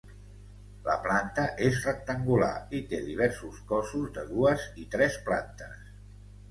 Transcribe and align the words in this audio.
La 0.87 0.95
planta 1.03 1.43
és 1.67 1.77
rectangular 1.89 2.51
i 2.81 2.81
té 2.95 3.03
diversos 3.11 3.61
cossos 3.75 4.13
de 4.19 4.27
dues 4.35 4.69
i 4.87 4.89
tres 4.97 5.25
plantes. 5.31 5.83